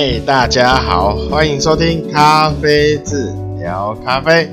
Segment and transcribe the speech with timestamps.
[0.00, 4.48] 嘿，大家好，欢迎收听咖啡志聊咖啡。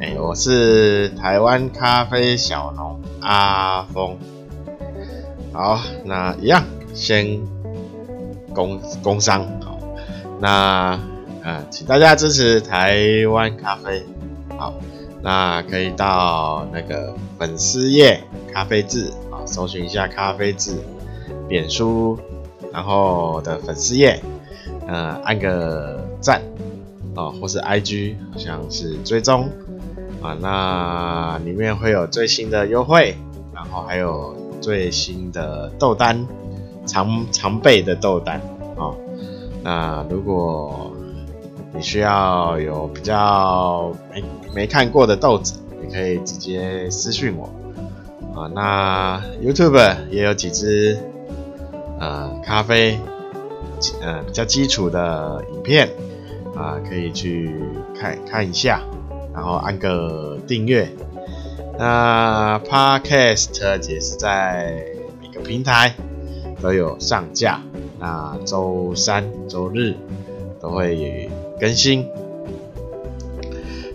[0.00, 4.18] 哎，我是台湾咖啡小农阿峰。
[5.52, 7.40] 好，那一样先
[8.52, 9.78] 工工商好，
[10.40, 10.98] 那
[11.44, 14.04] 呃，请大家支持台湾咖啡。
[14.58, 14.74] 好，
[15.22, 18.20] 那可以到那个粉丝页
[18.52, 20.82] 咖啡志啊，搜寻一下咖啡志，
[21.48, 22.18] 脸书，
[22.72, 24.20] 然后的粉丝页。
[24.86, 26.40] 呃，按个赞
[27.16, 29.48] 哦，或是 IG 好像是追踪
[30.22, 33.16] 啊，那里面会有最新的优惠，
[33.52, 36.26] 然后还有最新的豆单，
[36.86, 38.40] 常常备的豆单
[38.76, 38.94] 哦。
[39.62, 40.92] 那如果
[41.74, 44.22] 你需要有比较没
[44.54, 47.50] 没看过的豆子，你可以直接私讯我
[48.40, 48.46] 啊。
[48.54, 50.96] 那 YouTube 也有几支
[51.98, 53.00] 呃咖啡。
[54.00, 55.88] 呃，比较基础的影片
[56.54, 57.54] 啊、可以去
[57.98, 58.80] 看看一下，
[59.34, 60.88] 然后按个订阅。
[61.78, 64.86] 那 Podcast 也是在
[65.20, 65.94] 每个平台
[66.62, 67.60] 都有上架，
[67.98, 69.94] 那周三、周日
[70.58, 72.08] 都会更新。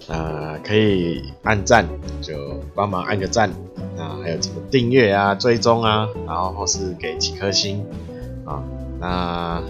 [0.07, 1.87] 呃，可以按赞，
[2.21, 2.35] 就
[2.75, 3.49] 帮忙按个赞
[3.97, 7.83] 啊，还有什么订阅啊、追踪啊，然后或是给几颗星
[8.45, 8.61] 啊。
[9.01, 9.61] 那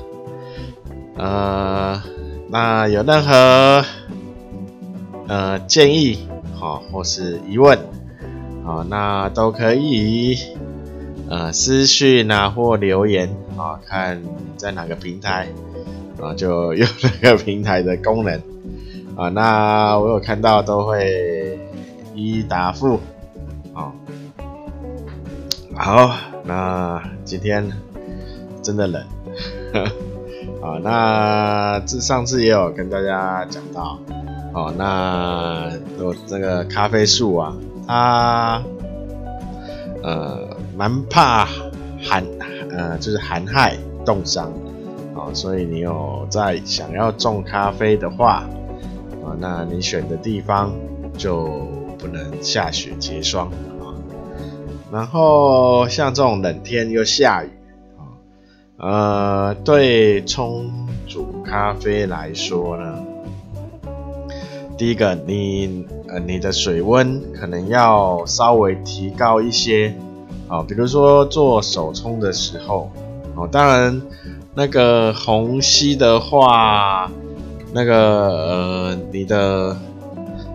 [1.16, 2.04] 呃，
[2.50, 3.86] 那有任何
[5.28, 7.80] 呃建议好、或是疑问
[8.66, 10.38] 啊、那都可以
[11.30, 14.22] 呃私讯啊或留言啊、看
[14.58, 15.48] 在哪个平台
[16.22, 18.40] 啊，就有那个平台的功能
[19.16, 19.30] 啊。
[19.30, 21.60] 那我有看到都会
[22.14, 23.00] 一一答复
[23.74, 23.92] 啊。
[25.76, 27.72] 好，那今天
[28.62, 29.04] 真的冷，
[29.74, 29.92] 呵呵
[30.62, 33.98] 啊，那这上次也有跟大家讲到，
[34.54, 37.56] 哦，那有这个咖啡树啊，
[37.88, 38.64] 它
[40.04, 41.48] 呃蛮怕
[42.00, 42.24] 寒，
[42.70, 44.52] 呃就是寒害冻伤，
[45.16, 48.44] 哦，所以你有在想要种咖啡的话，
[49.24, 50.72] 啊、那你选的地方
[51.18, 51.46] 就
[51.98, 53.48] 不能下雪结霜
[53.80, 53.98] 啊、
[54.92, 57.50] 然后像这种冷天又下雨。
[58.82, 60.72] 呃，对冲
[61.08, 62.98] 煮咖啡来说呢，
[64.76, 69.94] 第一个，你呃你的水温可能要稍微提高一些
[70.48, 72.90] 啊、比如说做手冲的时候
[73.36, 74.02] 哦，当然
[74.56, 77.12] 那个虹吸的话，
[77.74, 79.78] 那个呃你的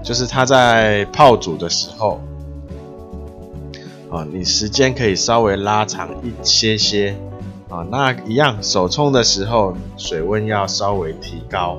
[0.02, 2.20] 就是它在泡煮的时候
[4.10, 7.16] 啊、哦，你时间可以稍微拉长一些些。
[7.68, 11.78] 啊，那一样，手冲的时候水温要稍微提高，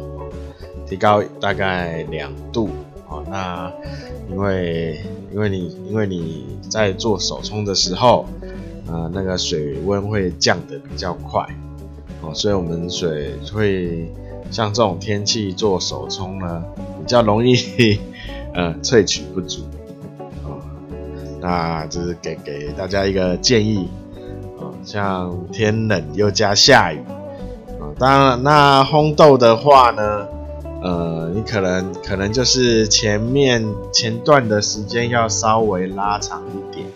[0.85, 2.69] 提高大概两度。
[3.09, 3.71] 啊，那
[4.29, 4.99] 因为
[5.33, 8.25] 因为你因为你在做手冲的时候，
[8.87, 11.47] 呃，那个水温会降得比较快，
[12.21, 14.11] 哦，所以我们水会
[14.51, 16.61] 像这种天气做手冲呢，
[16.99, 17.97] 比较容易
[18.53, 19.61] 呃萃取不足。
[20.43, 20.59] 啊，
[21.39, 23.87] 那就是给给大家一个建议。
[24.87, 27.03] 像天冷又加下雨。
[27.77, 30.25] 啊，当然那烘豆的话呢，
[30.81, 33.61] 呃，你可能可能就是前面
[33.91, 36.87] 前段的时间要稍微拉长一点。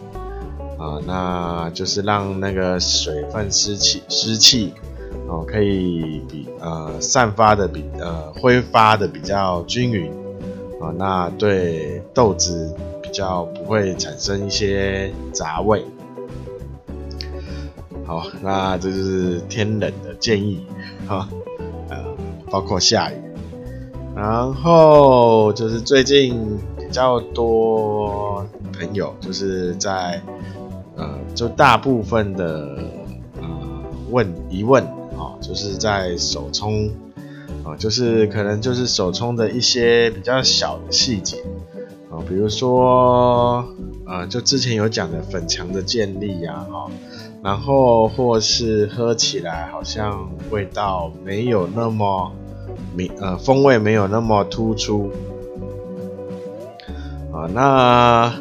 [0.80, 4.74] 啊，那就是让那个水分湿气湿气
[5.28, 10.10] 哦，可以比呃散发的比呃挥发的比较均匀。
[10.80, 15.86] 啊，那对豆子比较不会产生一些杂味。
[18.12, 20.60] 好，那这就是天冷的建议
[21.08, 21.30] 哈，
[21.88, 22.04] 呃，
[22.50, 23.16] 包括下雨，
[24.14, 28.46] 然后就是最近比较多
[28.78, 30.22] 朋友就是在
[30.98, 32.78] 呃，就大部分的
[33.40, 33.48] 呃
[34.10, 34.84] 问疑问
[35.18, 36.90] 啊，就是在手冲
[37.64, 41.38] 啊，就是可能就是手冲的一些比较小的细节
[42.10, 43.66] 啊，比如说
[44.06, 46.92] 呃，就之前有讲的粉墙的建立呀，哈。
[47.44, 52.32] 然后或是喝起来好像味道没有那么
[52.96, 55.10] 明，呃，风味没有那么突出
[57.34, 57.50] 啊。
[57.52, 58.32] 那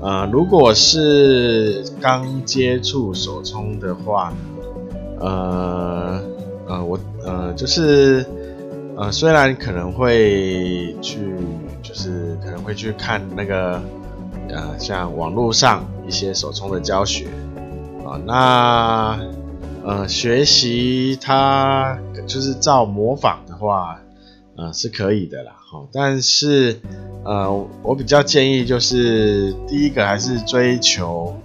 [0.00, 4.32] 呃，如果是刚接触手冲的话，
[5.18, 6.22] 呃
[6.68, 8.24] 呃，我呃就是
[8.96, 11.18] 呃，虽然可能会去，
[11.82, 13.82] 就是可能会去看那个
[14.48, 17.26] 呃，像网络上一些手冲的教学。
[18.08, 19.20] 啊那
[19.84, 24.00] 呃学习它就是照模仿的话，
[24.56, 25.52] 呃是可以的啦。
[25.70, 26.80] 好，但是
[27.24, 31.36] 呃我比较建议就是第一个还是追求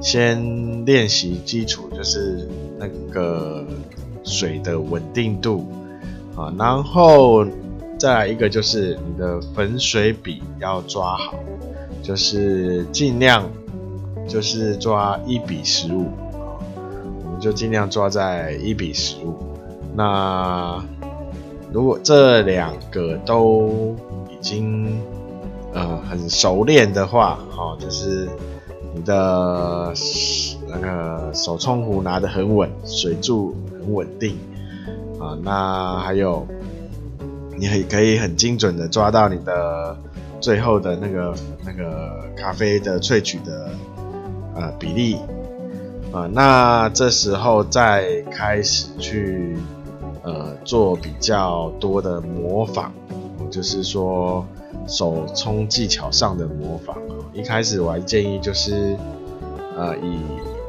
[0.00, 2.46] 先练习基础，就是
[2.78, 3.66] 那个
[4.22, 5.66] 水的稳定度
[6.36, 7.46] 啊，然后
[7.98, 11.34] 再来一个就是你的粉水比要抓好，
[12.02, 13.48] 就是尽量。
[14.28, 16.56] 就是抓一比十五啊，
[17.24, 19.36] 我们就尽量抓在一比十五。
[19.94, 20.82] 那
[21.70, 23.94] 如果这两个都
[24.30, 25.00] 已经
[25.74, 28.28] 呃很熟练的话，哈，就是
[28.94, 29.92] 你的
[30.68, 34.38] 那个手冲壶拿得很稳，水柱很稳定
[35.18, 35.36] 啊。
[35.42, 36.46] 那还有，
[37.56, 39.96] 你也可以很精准的抓到你的
[40.40, 41.34] 最后的那个
[41.66, 43.70] 那个咖啡的萃取的。
[44.54, 45.14] 呃，比例，
[46.12, 49.56] 啊、呃，那这时候再开始去
[50.22, 52.90] 呃做比较多的模仿，
[53.50, 54.46] 就是说
[54.86, 56.96] 手冲技巧上的模仿。
[57.32, 58.96] 一开始我还建议就是
[59.74, 60.18] 呃以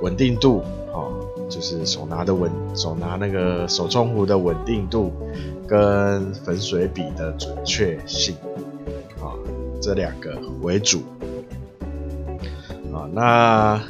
[0.02, 0.62] 稳定度，
[0.94, 1.12] 哦，
[1.50, 5.12] 就是手拿的稳，手拿那个手冲壶的稳定度
[5.68, 8.34] 跟粉水比的准确性，
[9.20, 9.36] 啊、
[9.82, 11.02] 这两个为主。
[13.12, 13.82] 那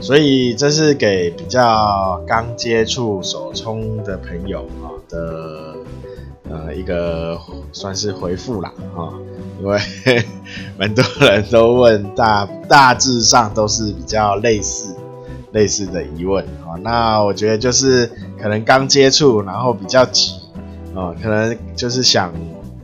[0.00, 5.74] 所以这是给比较刚接触手冲的朋友啊的
[6.50, 7.38] 呃一个
[7.72, 9.08] 算是回复啦啊，
[9.58, 9.78] 因为
[10.78, 14.94] 蛮多人都问大大致上都是比较类似
[15.52, 20.32] 类似的疑问啊，那我觉得就是可能刚接触，然后比较急
[20.94, 22.32] 啊，可能就是想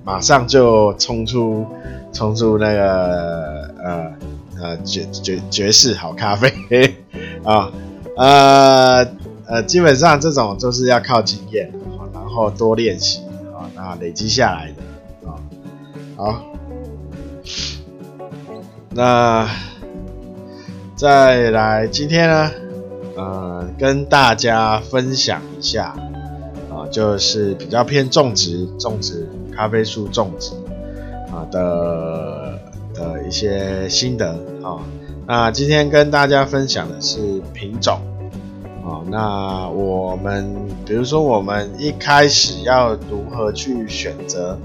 [0.02, 1.66] 马上就冲出
[2.10, 4.12] 冲出那个呃。
[4.62, 6.48] 呃，绝绝绝世好咖啡
[7.42, 7.72] 啊，
[8.16, 9.04] 呃
[9.46, 11.68] 呃，基本上这种就是要靠经验，
[12.14, 13.22] 然后多练习
[13.52, 15.34] 啊，那累积下来的啊，
[16.16, 16.44] 好，
[18.90, 19.48] 那
[20.94, 22.50] 再来今天呢，
[23.16, 25.92] 呃，跟大家分享一下
[26.70, 30.52] 啊，就是比较偏种植种植咖啡树种植
[31.34, 32.60] 啊的。
[32.94, 34.78] 的一些心得啊，
[35.26, 37.98] 那今天跟大家分享的是品种
[38.84, 40.54] 啊，那我们
[40.84, 44.58] 比如说我们一开始要如何去选择，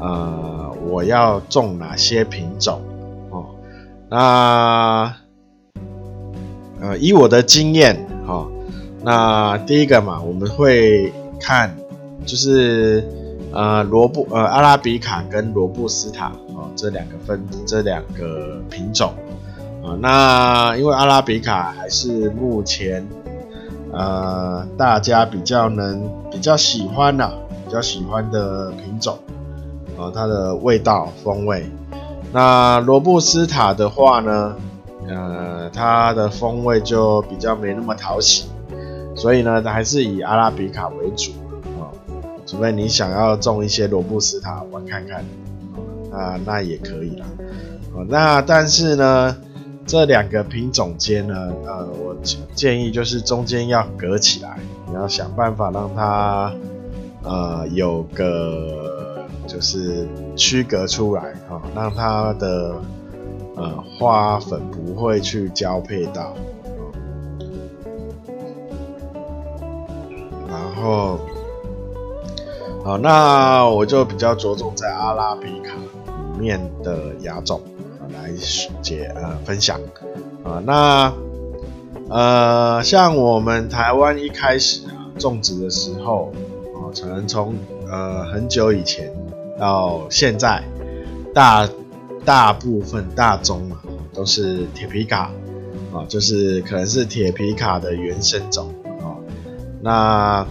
[0.00, 2.80] 呃，我要种哪些品种
[3.30, 3.46] 哦？
[4.08, 5.14] 那
[6.80, 8.46] 呃，以我的经验哈，
[9.02, 11.76] 那第一个嘛，我们会看
[12.24, 13.04] 就是。
[13.50, 16.30] 呃，罗布呃，阿拉比卡跟罗布斯塔
[16.76, 19.12] 这两个分这两个品种
[19.82, 23.06] 啊，那因为阿拉比卡还是目前
[23.92, 27.30] 呃大家比较能比较喜欢的，
[27.64, 29.18] 比较喜欢的品种
[29.98, 31.66] 啊，它的味道风味。
[32.32, 34.56] 那罗布斯塔的话呢，
[35.06, 38.46] 呃，它的风味就比较没那么讨喜，
[39.16, 41.32] 所以呢，还是以阿拉比卡为主。
[42.46, 45.22] 除非你想要种一些罗布斯塔玩看看，
[46.12, 47.26] 啊，那也可以啦。
[47.94, 49.36] 哦那但是呢，
[49.86, 51.34] 这两个品种间呢，
[51.66, 52.16] 呃，我
[52.54, 56.52] 建议就是中间要隔起来，你要想办法让它，
[57.22, 62.74] 呃，有个就是区隔出来，哦，让它的
[63.56, 66.34] 呃花粉不会去交配到，
[70.48, 71.18] 然后。
[72.84, 75.74] 好，那我就比较着重在阿拉比卡
[76.38, 77.60] 面的亚种
[78.12, 78.30] 来
[78.80, 79.80] 解呃分享
[80.44, 80.62] 啊。
[80.64, 81.12] 那
[82.08, 86.32] 呃，像我们台湾一开始啊种植的时候
[86.74, 87.54] 啊，可能从
[87.86, 89.12] 呃很久以前
[89.58, 90.62] 到现在，
[91.34, 91.68] 大
[92.24, 93.82] 大部分大宗啊
[94.14, 95.30] 都是铁皮卡
[95.92, 99.20] 啊，就是可能是铁皮卡的原生种啊。
[99.82, 100.46] 那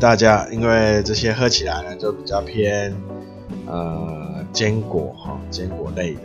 [0.00, 2.94] 大家，因为这些喝起来呢，就比较偏
[3.66, 6.20] 呃坚果哈，坚果类的。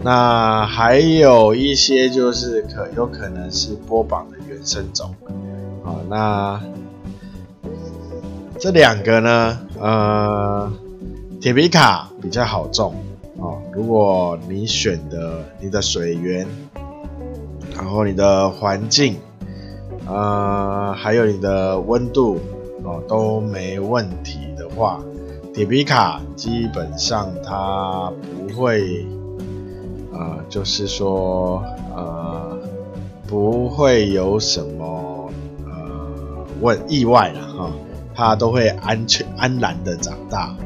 [0.00, 5.14] 那还有一些就是可有可能是波榜的原生种
[5.84, 5.96] 啊。
[6.08, 6.60] 那
[8.58, 10.72] 这两个呢，呃，
[11.40, 12.94] 铁皮卡比较好种
[13.40, 13.56] 啊。
[13.72, 16.46] 如果你选的你的水源，
[17.74, 19.16] 然后你的环境，
[20.06, 22.38] 呃，还有你的温度。
[22.84, 25.02] 哦，都没问题的话，
[25.58, 29.04] 铁皮卡基本上它不会，
[30.12, 31.60] 呃，就是说，
[31.96, 32.56] 呃，
[33.26, 35.28] 不会有什么
[35.66, 37.72] 呃问意外了哈，
[38.14, 40.56] 它都会安全安然的长大。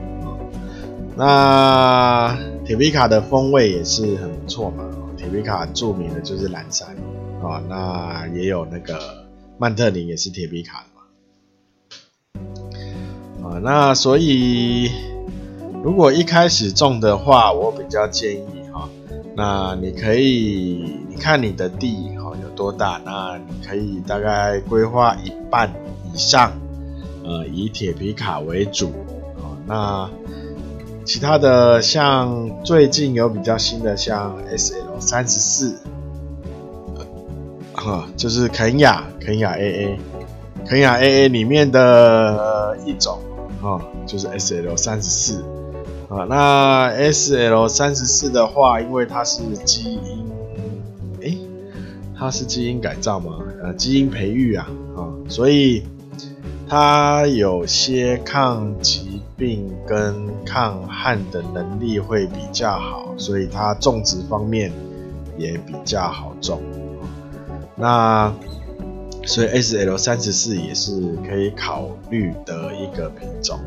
[1.16, 4.84] 那铁皮卡的风味也是很不错嘛。
[5.16, 6.86] 铁皮卡著名的就是蓝山
[7.42, 9.24] 啊，那也有那个
[9.56, 10.91] 曼特宁也是铁皮卡的
[13.60, 14.90] 那所以
[15.82, 18.88] 如果一开始种的话，我比较建议哈，
[19.36, 25.72] 那你可以你看你的地哈有多大，那你可以大概规划一半
[26.12, 26.52] 以上，
[27.24, 28.92] 呃，以铁皮卡为主
[29.36, 30.10] 啊，那。
[31.04, 35.76] 其他的像最近有比较新的，像 S L 三十四，
[37.72, 39.98] 哈，就是肯亚肯亚 A A，
[40.64, 43.18] 肯亚 A A 里面的一种，
[43.62, 45.44] 哈，就是 S L 三十四，
[46.08, 50.26] 啊，那 S L 三十四的话，因为它是基因，
[51.20, 51.38] 诶、
[52.18, 55.84] 它是基因改造嘛，呃，基因培育啊，啊，所以
[56.68, 60.14] 它有些抗疾病跟
[60.44, 64.72] 抗旱的能力会比较好，所以它种植方面
[65.38, 66.60] 也比较好种。
[67.76, 68.32] 那
[69.32, 73.58] 所以 S L 三十四也是可以考虑的一个品种。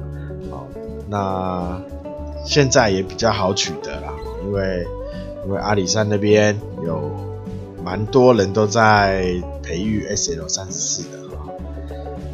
[0.52, 0.68] 好，
[1.10, 1.82] 那
[2.46, 4.86] 现在也比较好取得啦，因为
[5.44, 6.56] 因为阿里山那边
[6.86, 7.10] 有
[7.84, 11.52] 蛮多人都在培育 S L 三十四的哈。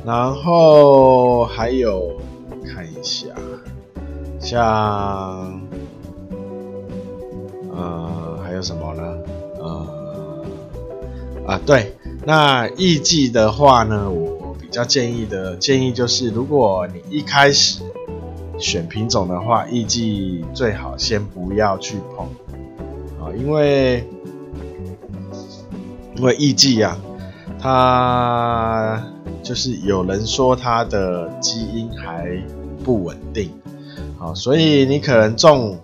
[0.05, 2.19] 然后还有。
[2.63, 3.27] 看一下，
[4.39, 4.61] 像，
[7.75, 9.17] 呃，还有什么呢？
[9.59, 10.00] 呃，
[11.45, 11.95] 啊，对，
[12.25, 17.81] 那艺伎的话呢，我比较建议的建议就是，如果你一开始
[18.57, 22.25] 选品种的话，艺伎最好先不要去碰
[23.19, 24.07] 啊，因为
[26.15, 26.97] 因为艺伎啊，
[27.59, 29.03] 它
[29.43, 32.41] 就是有人说它的基因还。
[32.83, 33.51] 不稳定，
[34.17, 35.77] 好，所以你可能种，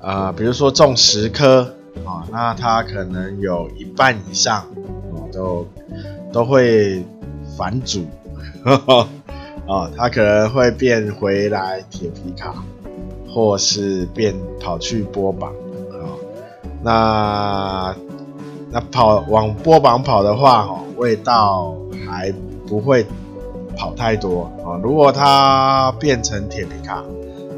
[0.00, 1.70] 啊、比如说种十颗，
[2.08, 4.64] 啊，那它可能有一半以上，
[5.12, 5.66] 哦，都
[6.32, 7.04] 都会
[7.56, 8.06] 返祖，
[9.68, 12.54] 啊，它可能会变回来铁皮卡，
[13.28, 15.52] 或是变跑去波榜，
[15.92, 16.16] 啊，
[16.82, 17.94] 那
[18.70, 22.32] 那跑往波榜跑的话，哦，味道还
[22.66, 23.06] 不会。
[23.80, 24.74] 跑太多啊！
[24.82, 27.00] 如果它变成铁皮卡，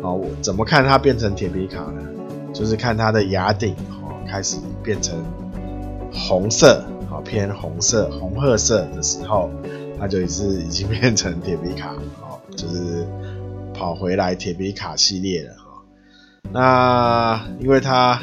[0.02, 2.02] 哦，我怎么看它变成铁皮卡呢？
[2.52, 3.99] 就是看它的牙顶哦
[4.30, 5.18] 开始变成
[6.12, 9.50] 红色，好偏红色、红褐色的时候，
[9.98, 13.06] 它就是已经变成铁皮卡， 哦，就是
[13.74, 15.82] 跑回来铁皮卡系列了哈。
[16.52, 18.20] 那因为它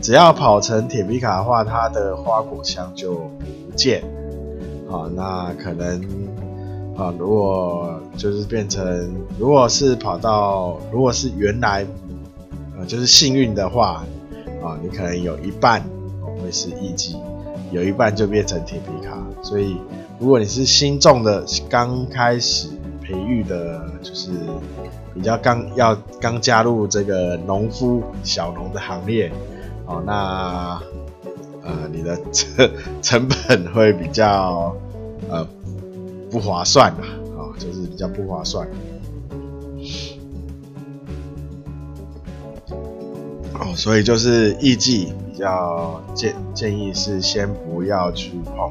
[0.00, 4.02] 只要跑成铁皮卡的话，它的花果香就不见，
[4.90, 6.02] 啊，那可能。
[6.94, 11.86] 啊，如果就是变成，如果是跑到，如果是原来，
[12.78, 14.04] 呃，就是幸运的话，
[14.62, 15.82] 啊，你可能有一半
[16.40, 17.16] 会是艺伎，
[17.70, 19.16] 有一半就变成铁皮卡。
[19.42, 19.76] 所以，
[20.18, 22.68] 如果你是新种的，刚开始
[23.02, 24.30] 培育的，就是
[25.14, 29.30] 比较刚要刚加入这个农夫小农的行列，
[29.86, 30.80] 哦，那
[31.62, 32.70] 呃，你的成
[33.02, 34.74] 成本会比较
[35.28, 35.46] 呃。
[36.32, 37.04] 不划算啊，
[37.36, 38.66] 啊，就是比较不划算。
[43.54, 48.70] 哦，所以就是艺伎比较建建议是先不要去碰。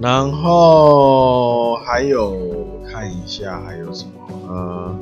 [0.00, 4.10] 然后还有看一下还有什么，
[4.48, 4.94] 呃，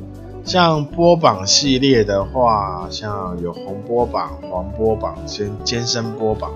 [0.43, 6.51] 像波榜系列的话，像有红波榜、黄波榜、先尖身波榜。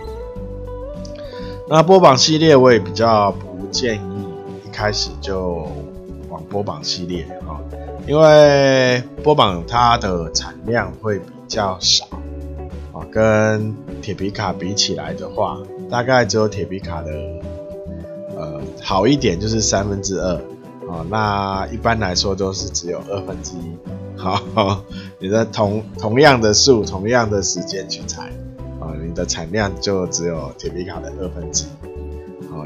[1.69, 3.53] 那波榜系列我也比较不。
[3.73, 4.27] 建议
[4.67, 5.67] 一开始就
[6.29, 7.57] 往波榜系列啊，
[8.05, 12.05] 因为波榜它的产量会比较少
[12.91, 15.57] 啊，跟铁皮卡比起来的话，
[15.89, 17.11] 大概只有铁皮卡的
[18.35, 20.35] 呃好一点就是三分之二
[20.89, 23.77] 啊，那一般来说都是只有二分之一。
[24.17, 24.39] 好，
[25.19, 28.31] 你的同同样的数，同样的时间去采
[28.81, 31.93] 啊，你的产量就只有铁皮卡的二分之一。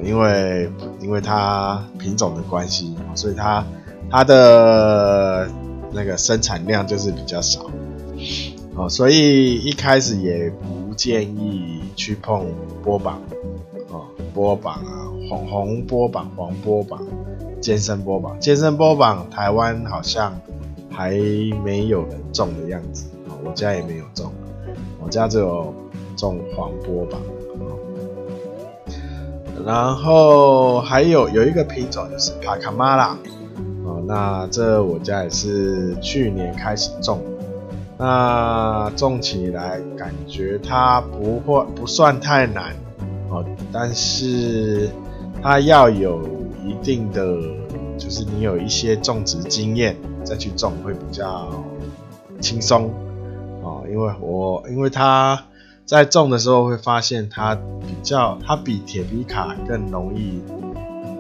[0.04, 3.66] 因为因为它品种的关系，所以它
[4.10, 5.50] 它的
[5.92, 7.70] 那个生产量就是比较少，
[8.76, 12.46] 哦，所以一开始也不建议去碰
[12.84, 13.22] 波榜，
[13.90, 17.02] 哦，波榜啊，红红波榜、黄波榜、
[17.60, 20.40] 尖身波榜、尖身波榜，台湾好像
[20.90, 21.12] 还
[21.66, 23.06] 没有人种的样子，
[23.44, 24.32] 我家也没有种，
[25.04, 25.74] 我家只有
[26.16, 27.20] 种黄波榜。
[29.66, 33.18] 然后还有有一个品种就是帕卡马拉。
[33.88, 37.22] 哦，那这我家也是去年开始种，
[37.98, 42.76] 那种起来感觉它不会不算太难
[43.30, 44.90] 哦，但是
[45.42, 46.22] 它要有
[46.66, 47.24] 一定的，
[47.98, 51.50] 就是你有一些种植经验再去种会比较
[52.42, 52.92] 轻松
[53.64, 55.42] 哦，因为我因为它。
[55.88, 60.42] 在种的时候会发现它比较，它比铁皮卡更容易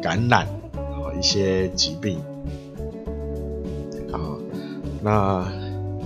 [0.01, 0.45] 感染
[0.75, 2.19] 啊一些疾病
[4.11, 4.37] 啊。
[5.01, 5.45] 那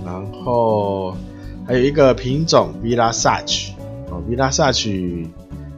[0.04, 1.16] 然后
[1.66, 3.70] 还有一个品种 Village
[4.10, 5.28] 哦，Village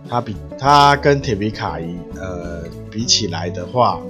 [0.08, 4.00] 它比它跟铁皮卡一呃比起来的话，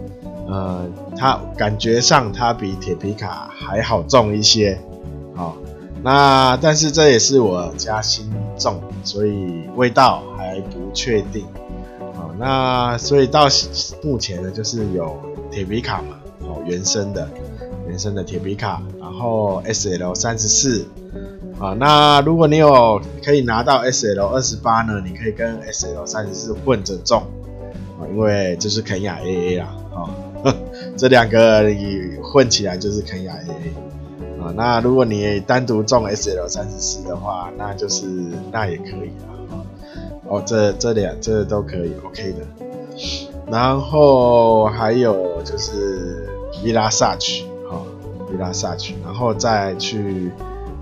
[0.49, 4.79] 呃，它感觉上它比铁皮卡还好种一些
[5.37, 5.53] 啊。
[6.03, 11.45] 那但是这也是我家新种，所以味道还不确定
[12.01, 12.29] 啊。
[12.39, 13.47] 那所以到
[14.03, 15.17] 目前呢，就是有
[15.51, 17.29] 铁皮卡嘛，哦，原生的
[17.95, 20.85] 原生的铁皮卡，然后 SL 三十四
[21.61, 21.77] 啊。
[21.79, 27.23] 那如果你有可以拿到 SL 二十八呢，你可以跟 SL 三十四混着种
[27.97, 30.11] 啊，因为这是肯亚 AA 啦，啊，
[30.99, 34.43] 这两个你混起来就是肯亚 AA。
[34.43, 38.07] 啊，那如果你单独种 SL 三十四的话，那就是
[38.51, 39.63] 那也可以啦。
[40.27, 42.39] 哦，这这两这都可以，OK 的。
[43.47, 46.29] 然后还有就是
[46.65, 47.45] vlasage
[48.37, 50.31] Village 哈，Village 然后再去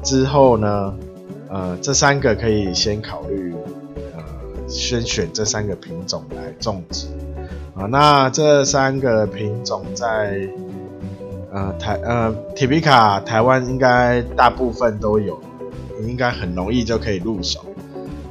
[0.03, 0.95] 之后呢，
[1.49, 3.55] 呃，这三个可以先考虑，
[4.17, 4.23] 呃，
[4.69, 7.07] 先选这三个品种来种植。
[7.75, 10.49] 啊，那这三个品种在。
[11.55, 15.39] 呃，台呃铁皮卡台湾应该大部分都有，
[16.01, 17.61] 应该很容易就可以入手。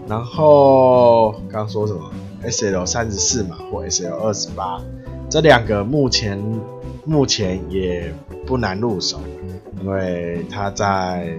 [0.08, 2.00] 然后刚刚说什么
[2.46, 4.82] SL 三十四嘛，或 SL 二十八，
[5.30, 6.42] 这两个目前
[7.06, 8.14] 目前也
[8.46, 9.20] 不难入手，
[9.82, 11.38] 因为它在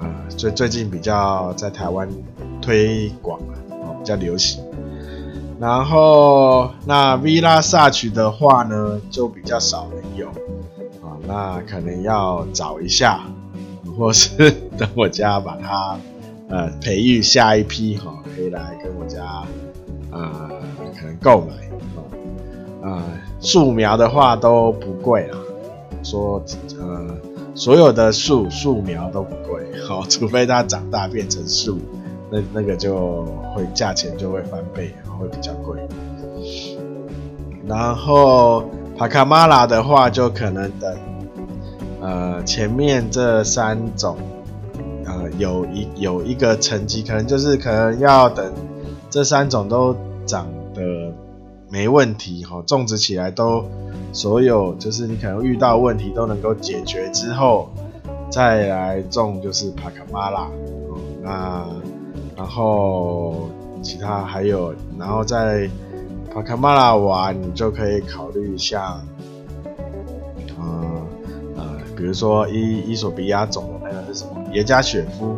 [0.00, 2.08] 呃最最近比较在台湾
[2.60, 3.38] 推广
[3.70, 4.62] 啊，比较流行。
[5.60, 10.28] 然后那 Village 的话呢，就比较少人有。
[11.24, 13.20] 那可能要找一下，
[13.96, 15.96] 或是等我家把它
[16.48, 19.44] 呃培育下一批哈，可以来跟我家
[20.10, 20.50] 呃
[20.98, 21.54] 可能购买，
[22.82, 23.02] 呃
[23.40, 25.38] 树苗的话都不贵啊，
[26.02, 26.42] 说
[26.80, 27.06] 呃
[27.54, 31.78] 所有的树树苗都不贵，好， 除非它长大变成树，
[32.30, 35.80] 那那个就会价钱就会翻倍，会比较贵。
[37.66, 38.64] 然后
[38.96, 40.94] 帕卡马拉的话，就可能等。
[42.00, 44.16] 呃，前面这三种，
[45.04, 48.52] 呃，有一有一个成绩，可能就是可能要等
[49.08, 49.94] 这三种都
[50.26, 51.12] 长得
[51.72, 53.64] 没问题哈，种植起来都
[54.12, 57.70] 所有就是你可能遇到问题都能够解决之后，
[58.30, 60.50] 再来种就是帕卡马拉，
[61.22, 61.66] 那
[62.36, 63.48] 然后
[63.80, 65.70] 其他还有，然后在
[66.30, 69.00] 帕卡马拉完，你就可以考虑像。
[71.94, 74.32] 比如说伊伊索比亚种的那个是什么？
[74.52, 75.36] 耶加雪夫，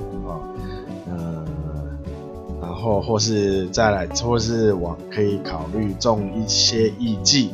[2.84, 7.50] 后或是再来，或是往可以考虑种一些艺伎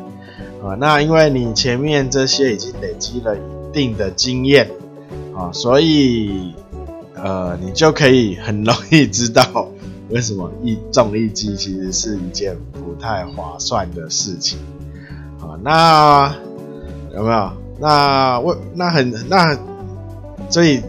[0.62, 0.74] 啊。
[0.78, 3.40] 那因为你前面这些已经累积了一
[3.72, 4.68] 定的经验
[5.34, 6.52] 啊，所以
[7.14, 9.68] 呃，你就可以很容易知道
[10.08, 14.58] 为什么一种艺伎其实是一件不太划算的事情
[15.40, 15.54] 啊。
[15.62, 16.34] 那
[17.14, 17.52] 有没有？
[17.82, 19.56] 那我那很那，
[20.50, 20.82] 所以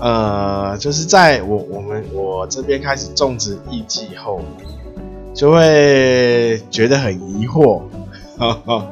[0.00, 4.40] 呃，就是在我我们我这边开始种植艺伎后，
[5.34, 7.82] 就会觉得很疑惑。
[8.38, 8.86] 呵 呵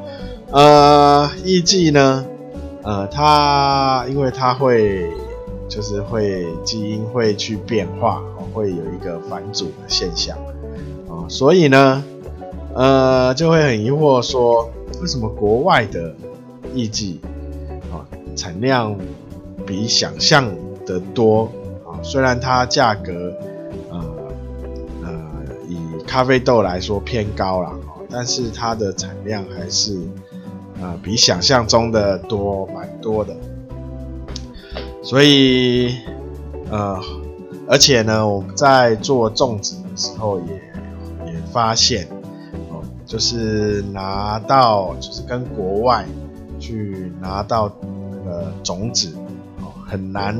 [0.51, 2.25] 呃，艺伎呢，
[2.83, 5.09] 呃，它因为它会
[5.67, 8.21] 就是会基因会去变化，
[8.53, 10.37] 会有一个返祖的现象，
[11.07, 12.03] 哦，所以呢，
[12.75, 14.69] 呃，就会很疑惑说，
[15.01, 16.13] 为什么国外的
[16.73, 17.19] 艺伎
[17.91, 18.95] 啊，产量
[19.65, 20.47] 比想象
[20.89, 21.43] 的多
[21.85, 22.01] 啊。
[22.01, 23.31] 虽然它价格
[23.89, 24.03] 呃
[25.03, 25.21] 呃
[25.67, 29.95] 以咖啡豆来说偏高了啊，但是它的产量还是
[30.81, 33.35] 啊、比想象中的多蛮多的。
[35.03, 35.95] 所以
[36.69, 36.99] 呃，
[37.67, 42.07] 而且呢，我们在做种植的时候也也发现
[42.69, 46.05] 哦，就是拿到就是跟国外。
[46.61, 49.15] 去拿到那个种子
[49.61, 50.37] 哦，很难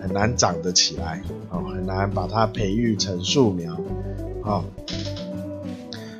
[0.00, 3.76] 很难长得起来哦，很难把它培育成树苗
[4.42, 4.64] 哦。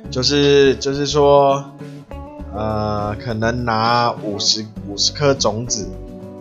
[0.09, 1.63] 就是就是说，
[2.53, 5.87] 呃，可能拿五十五十颗种子，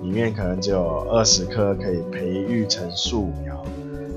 [0.03, 3.64] 里面可能就有二十颗可以培育成树苗，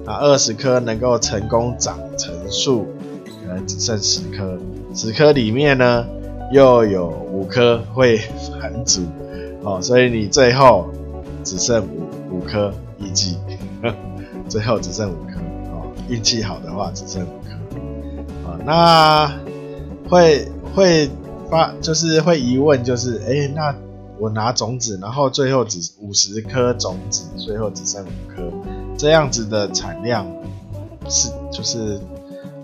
[0.06, 2.88] 那二十颗能够成功长成树，
[3.26, 4.58] 可能只剩十颗，
[4.96, 6.04] 十颗里面呢，
[6.52, 8.18] 又有五颗会
[8.60, 9.02] 繁殖，
[9.62, 10.90] 哦，所以你最后
[11.44, 13.38] 只剩五五颗一季，
[14.50, 15.40] 最后只剩五颗，
[15.72, 19.32] 哦，运气好的话只剩五颗，啊，那。
[20.10, 21.10] 会会
[21.50, 23.74] 发就是会疑问，就是哎，那
[24.20, 28.44] 我拿种子，然后最后只五十颗种子，最后只剩五颗，
[28.98, 30.28] 这样子的产量
[31.10, 32.00] 是就是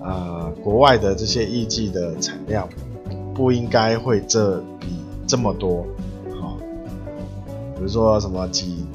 [0.04, 2.68] 呃国外的这些艺伎的产量
[3.34, 4.88] 不应该会这比
[5.26, 5.88] 这么多，
[6.40, 6.58] 好，
[7.78, 8.86] 比如说什么几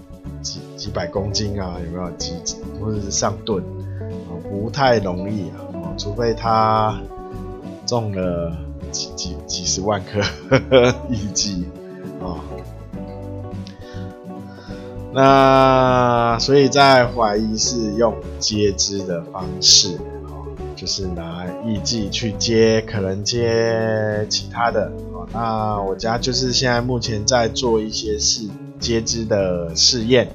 [0.44, 2.34] 几几百公斤啊，有没有几
[2.80, 3.60] 或者是上吨
[4.28, 6.96] 啊，不太容易啊，除非他。
[7.86, 8.50] 种了
[8.90, 10.18] 几几几十万颗
[11.10, 11.66] 艺伎
[12.18, 12.40] 啊，
[15.12, 25.28] 那所以在怀疑是用接枝的方式啊，就是拿艺伎去接，可能接其他的啊。
[25.30, 30.28] 那我家就是现在目前在做一些事接枝的试验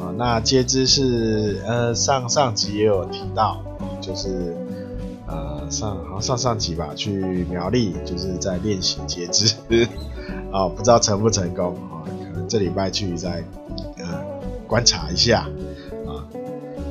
[0.00, 0.12] 啊。
[0.16, 3.60] 那接枝是呃上上集也有提到，
[4.00, 4.56] 就是
[5.26, 5.54] 呃。
[5.68, 9.52] 上好像上上集吧，去苗栗就是在练习接枝，
[10.52, 12.06] 啊，不知道成不成功啊？
[12.06, 13.42] 可能这礼拜去再
[13.98, 14.06] 呃
[14.68, 15.48] 观察一下
[16.06, 16.22] 啊。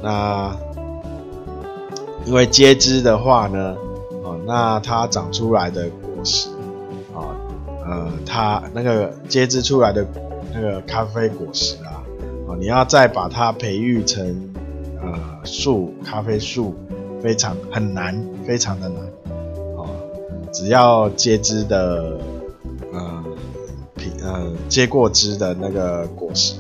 [0.03, 0.53] 那
[2.25, 3.77] 因为接枝的话呢，
[4.25, 6.49] 啊，那它长出来的果实
[7.15, 7.31] 啊，
[7.87, 10.05] 呃，它那个接枝出来的
[10.55, 12.01] 那个咖啡果实啊，
[12.47, 14.53] 啊，你要再把它培育成
[15.01, 15.13] 呃
[15.43, 16.73] 树咖啡树。
[17.23, 19.01] 非常很难，非常的难，
[19.77, 19.89] 哦，
[20.53, 22.19] 只要接枝的，
[22.93, 23.23] 呃，
[23.95, 26.57] 品呃接过枝的那个果实，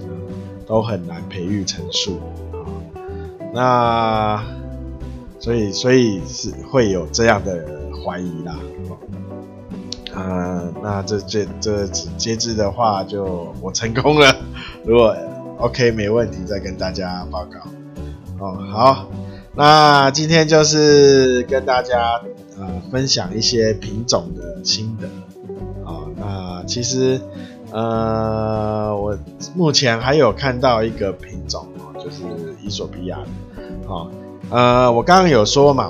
[0.65, 2.17] 都很难培育成树，
[2.51, 4.43] 啊、那
[5.39, 7.63] 所以所以是会有这样的
[8.03, 8.57] 怀疑啦，
[10.15, 11.85] 呃，那这这这
[12.17, 14.35] 接枝的话就我成功了，
[14.85, 15.15] 如果
[15.57, 17.59] OK 没问题，再跟大家报告，
[18.45, 19.07] 哦，好。
[19.57, 22.21] 那今天就是跟大家
[22.57, 25.07] 呃分享一些品种的心得
[25.89, 26.03] 啊。
[26.17, 27.21] 那其实
[27.71, 29.17] 呃我
[29.55, 32.23] 目前还有看到一个品种哦，就是
[32.61, 34.07] 伊索比亚的啊。
[34.49, 35.89] 呃，我刚刚有说嘛，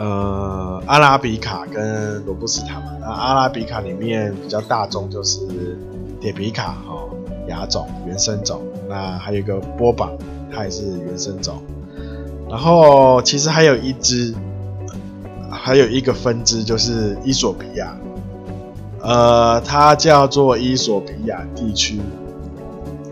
[0.00, 2.86] 呃，阿拉比卡跟罗布斯塔嘛。
[3.02, 5.78] 那阿拉比卡里面比较大众就是
[6.22, 7.04] 铁皮卡哈，
[7.48, 8.62] 亚种原生种。
[8.88, 10.16] 那还有一个波榜，
[10.50, 11.62] 它也是原生种。
[12.48, 14.34] 然后其实还有一支，
[15.50, 17.94] 还有一个分支就是伊索比亚，
[19.02, 22.00] 呃，它叫做伊索比亚地区，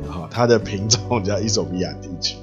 [0.09, 2.39] 好，它的品种叫伊索比亚地区，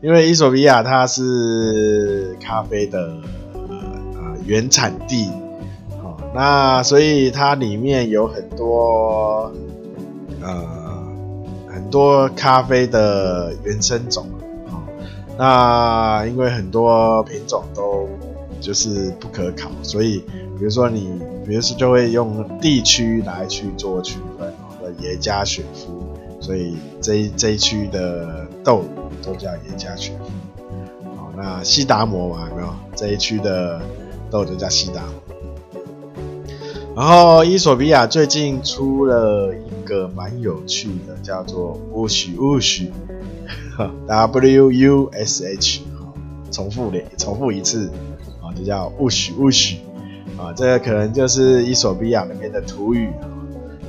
[0.00, 3.12] 因为伊索比亚它是咖啡的
[4.46, 5.30] 原产地，
[6.02, 9.52] 好，那所以它里面有很多
[10.40, 10.66] 呃
[11.68, 14.26] 很多咖啡的原生种。
[15.36, 18.08] 那因为很多品种都
[18.60, 20.18] 就是不可考，所以
[20.56, 26.04] 比如说你，比如说就会用地区来去做区分，哦，耶加雪夫，
[26.40, 28.84] 所以这一这一区的豆
[29.24, 30.30] 都叫耶加雪夫。
[31.16, 32.68] 好，那西达摩嘛，有没有？
[32.94, 33.80] 这一区的
[34.34, 35.04] 豆就叫西达。
[36.96, 42.90] 然后伊索比亚最近出了一个蛮有趣的，叫做乌许乌许。
[44.06, 45.82] W U S H，
[46.50, 47.90] 重复的，重复一次，
[48.40, 49.78] 啊，就叫乌许乌许，
[50.36, 53.10] 啊，这个可能就是伊索比亚那边的土语，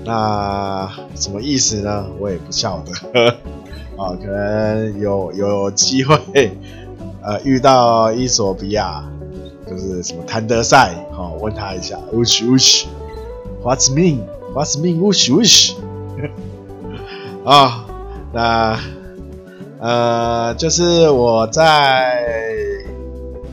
[0.03, 2.08] 那什么意思呢？
[2.19, 3.29] 我也不晓得，
[3.97, 6.19] 啊，可能有有机会，
[7.21, 9.03] 呃，遇到伊索比亚，
[9.75, 12.88] 就是什么谭德赛，好，问他一下，乌许乌许
[13.63, 14.99] ，What's mean？What's mean？
[14.99, 15.73] 乌许乌许，
[17.43, 17.85] 啊，
[18.33, 18.79] 那。
[19.77, 22.23] 呃，就是我在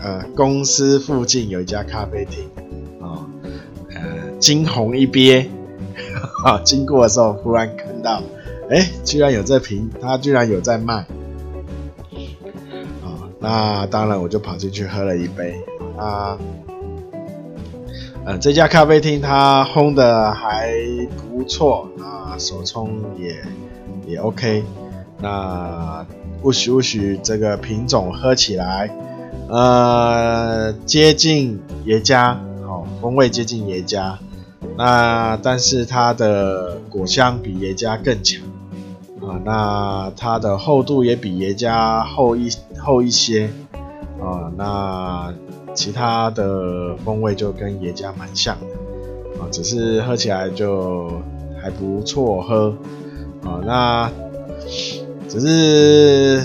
[0.00, 2.48] 呃公司附近有一家咖啡厅
[3.02, 3.26] 啊，
[3.90, 5.48] 呃惊鸿一瞥，
[6.46, 8.22] 啊，经过的时候忽然看到，
[8.70, 11.04] 哎，居然有这瓶，它居然有在卖，
[13.02, 15.61] 啊，那当然我就跑进去喝了一杯，
[15.96, 16.38] 啊，
[18.24, 20.72] 嗯这家咖啡厅它烘的还
[21.31, 23.37] 不错啊，手冲也
[24.07, 24.64] 也 OK，
[25.20, 26.05] 那。
[26.44, 28.90] 乌许乌许这个品种喝起来，
[29.48, 32.35] 呃，接近耶加，
[32.66, 34.18] 好、哦，风味接近耶加，
[34.76, 38.42] 那但是它的果香比耶加更强
[39.20, 43.48] 啊，那它的厚度也比耶加厚一厚一些
[44.20, 45.33] 啊，那
[45.74, 51.11] 其他的风味就跟野加蛮像的啊，只是喝起来就
[51.61, 52.74] 还不错喝
[53.44, 54.11] 啊，那
[55.28, 56.44] 只是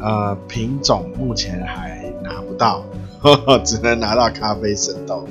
[0.00, 2.82] 呃品种目前还拿不到。
[3.20, 5.28] 呵呵，只能拿到咖啡生豆，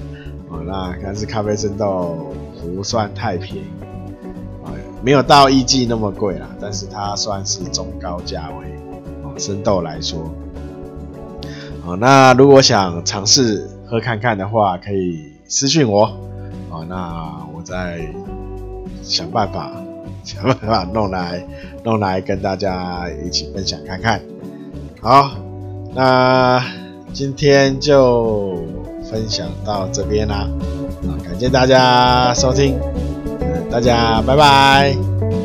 [0.49, 3.67] 啊，那但是咖啡生豆不算太便宜，
[4.63, 4.71] 啊，
[5.04, 8.65] 没有到一季那么贵啦，但是它算是中高价位，
[9.25, 10.32] 哦，生豆来说，
[11.99, 16.06] 那如果想尝试喝看看的话，可以私讯我，
[16.69, 17.99] 哦，那我再
[19.04, 19.71] 想办法
[20.23, 21.45] 想办法弄来
[21.84, 24.21] 弄来跟大家一起分享看看，
[25.01, 25.32] 好，
[25.93, 26.63] 那。
[27.13, 28.56] 今天就
[29.04, 30.47] 分享到这边啦，
[31.04, 32.80] 啊，感谢大家收听，
[33.69, 35.40] 大家拜拜。